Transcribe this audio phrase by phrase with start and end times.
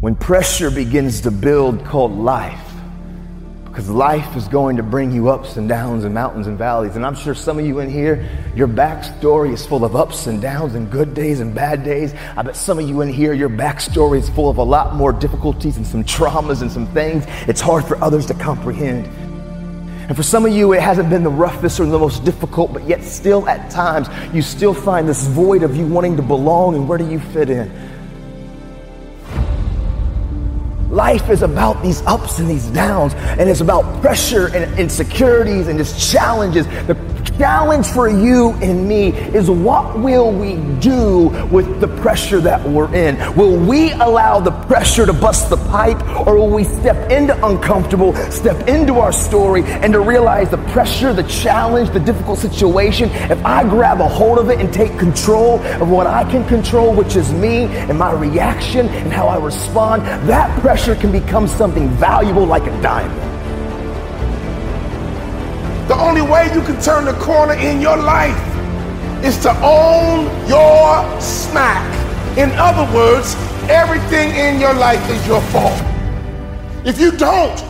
[0.00, 2.66] when pressure begins to build called life.
[3.66, 6.96] Because life is going to bring you ups and downs and mountains and valleys.
[6.96, 10.42] And I'm sure some of you in here, your backstory is full of ups and
[10.42, 12.12] downs and good days and bad days.
[12.36, 15.12] I bet some of you in here, your backstory is full of a lot more
[15.12, 19.06] difficulties and some traumas and some things it's hard for others to comprehend.
[20.08, 22.88] And for some of you, it hasn't been the roughest or the most difficult, but
[22.88, 26.88] yet still at times, you still find this void of you wanting to belong and
[26.88, 27.70] where do you fit in?
[30.90, 35.78] Life is about these ups and these downs, and it's about pressure and insecurities and
[35.78, 36.66] just challenges.
[36.88, 36.96] The
[37.40, 42.94] challenge for you and me is what will we do with the pressure that we're
[42.94, 43.16] in?
[43.34, 48.14] Will we allow the pressure to bust the pipe, or will we step into uncomfortable,
[48.30, 53.08] step into our story, and to realize the pressure, the challenge, the difficult situation?
[53.08, 56.92] If I grab a hold of it and take control of what I can control,
[56.92, 61.88] which is me and my reaction and how I respond, that pressure can become something
[61.88, 63.29] valuable like a diamond.
[66.00, 68.34] Only way you can turn the corner in your life
[69.22, 71.86] is to own your smack.
[72.38, 73.34] In other words,
[73.68, 75.78] everything in your life is your fault.
[76.86, 77.62] If you don't,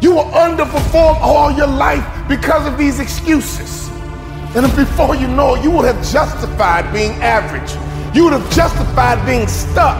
[0.00, 3.88] you will underperform all your life because of these excuses.
[4.54, 7.72] And before you know it, you would have justified being average.
[8.14, 9.98] You would have justified being stuck.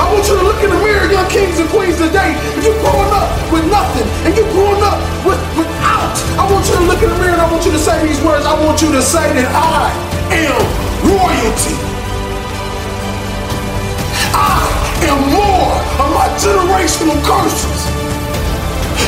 [0.00, 2.32] I want you to look in the mirror, young kings and queens today.
[2.56, 4.96] If you're growing up with nothing and you're growing up
[5.28, 7.82] with, without, I want you to look in the mirror and I want you to
[7.82, 8.48] say these words.
[8.48, 9.92] I want you to say that I
[10.32, 10.56] am
[11.04, 11.76] royalty.
[14.32, 14.64] I
[15.04, 15.68] am more
[16.00, 17.80] of my generational curses.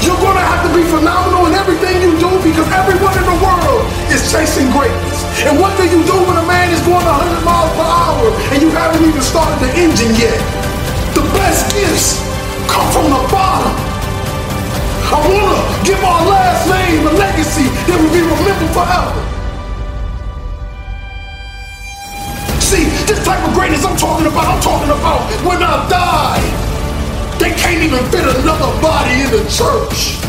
[0.04, 3.38] You're going to have to be phenomenal in everything you do because everyone in the
[3.40, 3.80] world
[4.12, 5.24] is chasing greatness.
[5.48, 8.60] And what do you do when a man is going 100 miles per hour and
[8.60, 10.61] you haven't even started the engine yet?
[12.92, 13.72] From the bottom.
[15.08, 19.16] I want to give our last name a legacy that will be remembered forever.
[22.60, 26.44] See, this type of greatness I'm talking about, I'm talking about when I die.
[27.40, 30.20] They can't even fit another body in the church.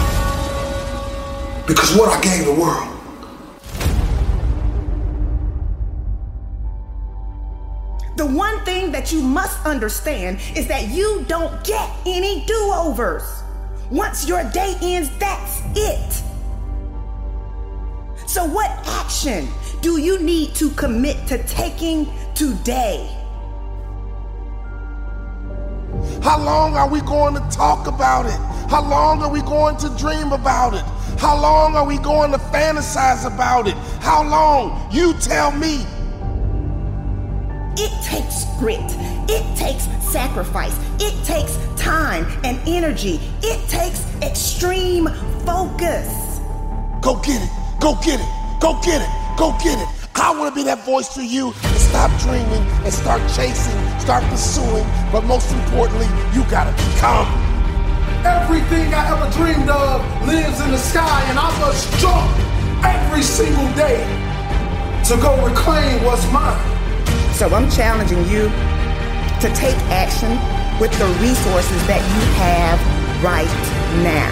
[1.68, 2.93] Because what I gave the world.
[8.66, 13.44] Thing that you must understand is that you don't get any do overs.
[13.90, 16.24] Once your day ends, that's it.
[18.28, 19.48] So, what action
[19.81, 23.07] do you need to commit to taking today?
[26.24, 28.39] How long are we going to talk about it?
[28.71, 30.83] How long are we going to dream about it?
[31.19, 33.75] How long are we going to fantasize about it?
[34.01, 34.89] How long?
[34.92, 35.86] You tell me.
[37.75, 38.80] It takes grit.
[39.30, 40.78] It takes sacrifice.
[41.00, 43.20] It takes time and energy.
[43.42, 45.08] It takes extreme
[45.46, 46.40] focus.
[47.02, 47.50] Go get it.
[47.80, 48.60] Go get it.
[48.60, 49.38] Go get it.
[49.38, 49.88] Go get it.
[50.16, 54.24] I want to be that voice to you and stop dreaming and start chasing, start
[54.30, 54.86] pursuing.
[55.12, 57.28] But most importantly, you got to become.
[58.24, 62.31] Everything I ever dreamed of lives in the sky, and I must jump
[62.86, 64.02] every every single day
[65.06, 66.73] to go reclaim what's mine.
[67.33, 68.45] So I'm challenging you
[69.41, 70.38] to take action
[70.77, 72.77] with the resources that you have
[73.25, 73.50] right
[74.06, 74.30] now.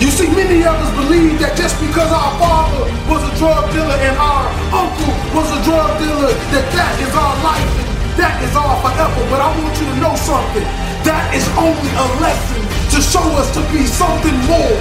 [0.00, 3.92] You see, many of us believe that just because our father was a drug dealer
[3.92, 8.56] and our uncle was a drug dealer, that that is our life and that is
[8.56, 9.20] our forever.
[9.28, 10.64] But I want you to know something.
[11.04, 12.64] That is only a lesson
[12.96, 14.80] to show us to be something more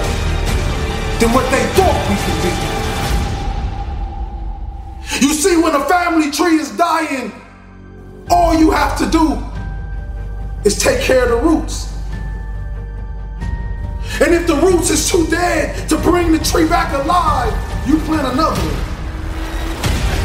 [1.19, 2.55] than what they thought we could be.
[5.27, 7.35] You see, when a family tree is dying,
[8.29, 9.37] all you have to do
[10.63, 11.89] is take care of the roots.
[14.21, 17.53] And if the roots is too dead to bring the tree back alive,
[17.87, 18.88] you plant another one.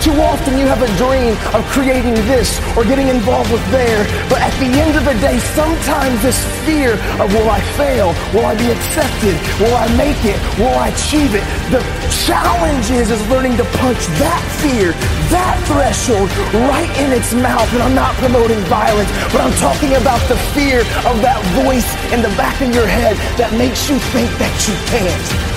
[0.04, 4.36] Too often you have a dream of creating this or getting involved with there, but
[4.44, 6.36] at the end of the day, sometimes this
[6.68, 8.12] fear of will I fail?
[8.36, 9.32] Will I be accepted?
[9.64, 10.36] Will I make it?
[10.60, 11.40] Will I achieve it?
[11.72, 11.80] The
[12.28, 14.92] challenge is, is learning to punch that fear,
[15.32, 16.28] that threshold
[16.68, 17.72] right in its mouth.
[17.72, 22.20] And I'm not promoting violence, but I'm talking about the fear of that voice in
[22.20, 25.53] the back of your head that makes you think that you can't.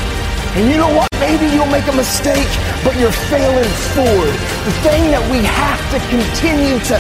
[0.58, 1.08] And you know what?
[1.20, 2.50] Maybe you'll make a mistake,
[2.84, 4.34] but you're failing forward.
[4.66, 6.98] The thing that we have to continue to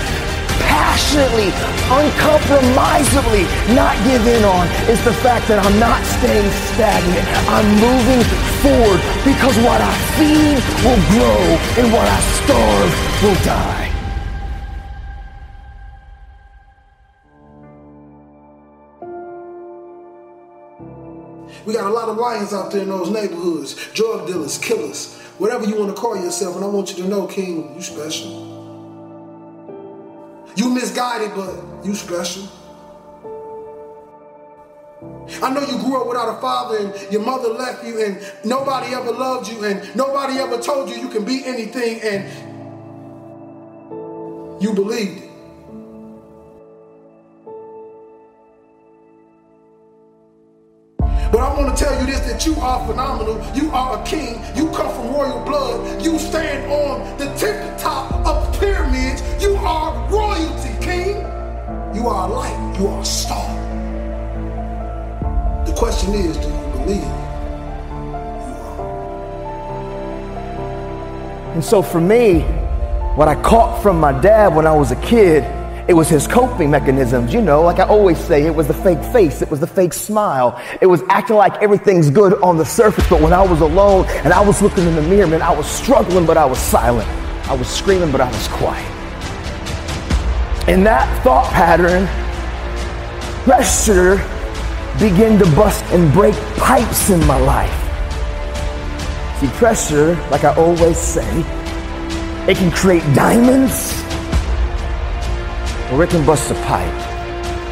[0.69, 1.50] passionately,
[1.89, 7.25] uncompromisably not give in on is the fact that I'm not staying stagnant.
[7.50, 8.21] I'm moving
[8.62, 11.42] forward because what I feed will grow
[11.81, 12.94] and what I starve
[13.25, 13.87] will die.
[21.68, 25.66] We got a lot of lions out there in those neighborhoods, drug dealers, killers, whatever
[25.66, 26.56] you want to call yourself.
[26.56, 28.56] And I want you to know, King, you special.
[30.56, 32.48] You misguided, but you special.
[35.44, 38.96] I know you grew up without a father and your mother left you and nobody
[38.96, 42.31] ever loved you and nobody ever told you you can be anything and
[44.63, 45.26] you believed it.
[52.98, 53.38] Phenomenal.
[53.56, 54.42] You are a king.
[54.56, 56.02] You come from royal blood.
[56.02, 59.22] You stand on the tip top of pyramids.
[59.40, 61.18] You are royalty, king.
[61.94, 62.80] You are a light.
[62.80, 63.54] You are a star.
[65.66, 67.28] The question is do you believe you are?
[71.54, 72.42] And so for me,
[73.16, 75.44] what I caught from my dad when I was a kid
[75.88, 79.01] it was his coping mechanisms, you know, like I always say, it was the fake
[79.13, 80.62] face, it was the fake smile.
[80.81, 84.34] It was acting like everything's good on the surface, but when I was alone and
[84.34, 87.07] I was looking in the mirror, man, I was struggling, but I was silent.
[87.48, 88.86] I was screaming, but I was quiet.
[90.68, 92.06] And that thought pattern,
[93.45, 94.18] pressure
[95.00, 97.72] began to bust and break pipes in my life.
[99.39, 101.39] See, pressure, like I always say,
[102.50, 104.06] it can create diamonds
[105.95, 106.94] it can bust a pipe.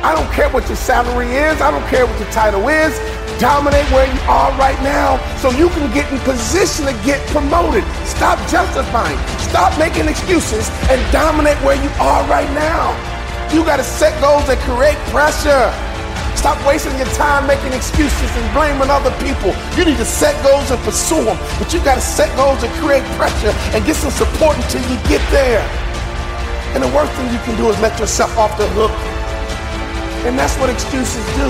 [0.01, 1.59] I don't care what your salary is.
[1.59, 2.95] I don't care what your title is.
[3.41, 7.83] Dominate where you are right now so you can get in position to get promoted.
[8.07, 9.17] Stop justifying.
[9.51, 12.95] Stop making excuses and dominate where you are right now.
[13.51, 15.67] You got to set goals that create pressure.
[16.39, 19.51] Stop wasting your time making excuses and blaming other people.
[19.75, 21.37] You need to set goals and pursue them.
[21.59, 24.95] But you got to set goals and create pressure and get some support until you
[25.09, 25.65] get there.
[26.75, 28.91] And the worst thing you can do is let yourself off the hook.
[30.27, 31.47] And that's what excuses do.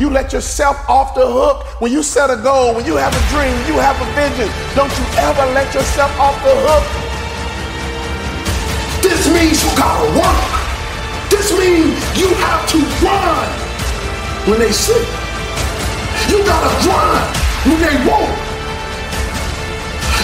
[0.00, 3.22] You let yourself off the hook when you set a goal, when you have a
[3.28, 4.48] dream, you have a vision.
[4.72, 6.84] Don't you ever let yourself off the hook.
[9.04, 10.48] This means you gotta work.
[11.28, 13.52] This means you have to grind
[14.48, 15.04] when they sleep.
[16.32, 17.28] You gotta grind
[17.68, 18.36] when they won't.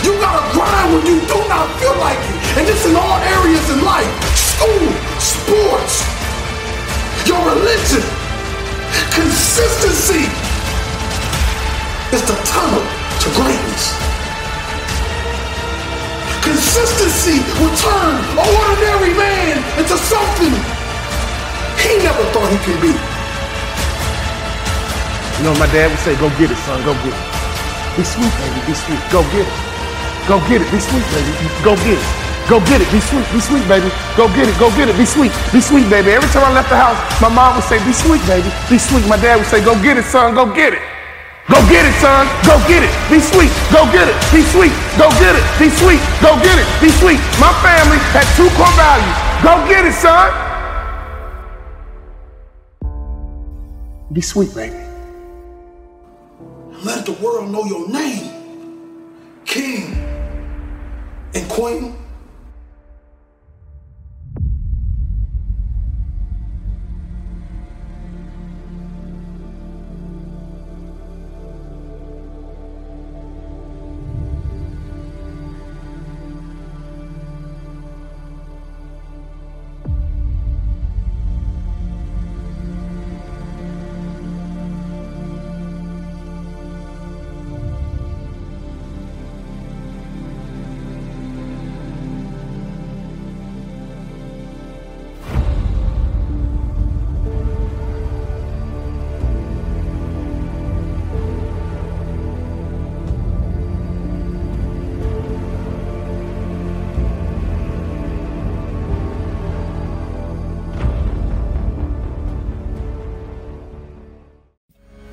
[0.01, 2.43] You gotta grind when you do not feel like it.
[2.59, 3.82] And this in all areas in
[22.65, 22.93] he be.
[25.39, 27.25] You know, my dad would say, go get it, son, go get it.
[27.97, 29.73] Be sweet, baby, be sweet, go get it.
[30.31, 30.71] Go get it.
[30.71, 31.33] Be sweet, baby.
[31.67, 32.07] Go get it.
[32.47, 32.87] Go get it.
[32.95, 33.27] Be sweet.
[33.35, 33.91] Be sweet, baby.
[34.15, 34.55] Go get it.
[34.59, 34.95] Go get it.
[34.95, 35.35] Be sweet.
[35.51, 36.15] Be sweet, baby.
[36.15, 38.47] Every time I left the house, my mom would say, Be sweet, baby.
[38.71, 39.03] Be sweet.
[39.11, 40.35] My dad would say, Go get it, son.
[40.35, 40.83] Go get it.
[41.51, 42.31] Go get it, son.
[42.47, 42.93] Go get it.
[43.11, 43.51] Be sweet.
[43.75, 44.15] Go get it.
[44.31, 44.75] Be sweet.
[44.95, 45.43] Go get it.
[45.59, 45.99] Be sweet.
[46.23, 46.67] Go get it.
[46.79, 47.19] Be sweet.
[47.43, 49.19] My family had two core values.
[49.43, 50.52] Go get it, son.
[54.13, 54.77] Be sweet, baby.
[56.85, 58.51] Let the world know your name.
[59.47, 59.95] king
[61.35, 61.97] and queen.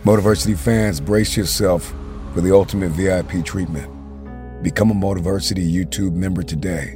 [0.06, 1.94] Motiversity fans, brace yourself
[2.34, 3.92] for the ultimate VIP treatment.
[4.64, 6.94] Become a Motiversity YouTube member today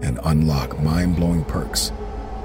[0.00, 1.92] and unlock mind blowing perks,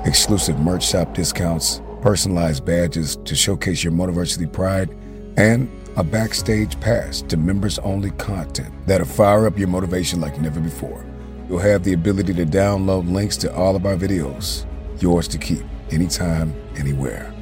[0.03, 4.89] exclusive merch shop discounts, personalized badges to showcase your Motiversity pride,
[5.37, 10.59] and a backstage pass to members only content that'll fire up your motivation like never
[10.59, 11.05] before.
[11.47, 14.65] You'll have the ability to download links to all of our videos,
[15.01, 17.33] yours to keep anytime, anywhere.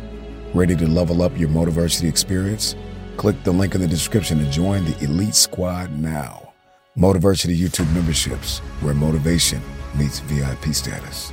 [0.56, 2.75] Ready to level up your Motiversity experience?
[3.18, 6.53] Click the link in the description to join the Elite Squad now.
[6.98, 9.62] Motiversity YouTube memberships, where motivation
[9.96, 11.32] meets VIP status.